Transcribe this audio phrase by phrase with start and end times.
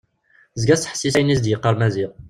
[0.53, 2.11] Tezga tettḥessis ayen i as-d-yeqqar Maziɣ.